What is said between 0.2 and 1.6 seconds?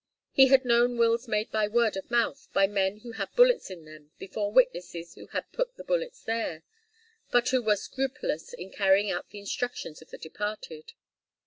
He had known wills made